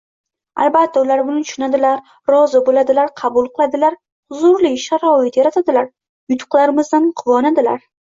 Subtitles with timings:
[0.63, 1.99] Albatta, ular buni tushunadilar,
[2.31, 3.97] rozi bo‘ladilar, qabul qiladilar,
[4.33, 5.91] huzurli sharoit yaratadilar,
[6.35, 7.85] yutuqlarimizdan quvonadilar.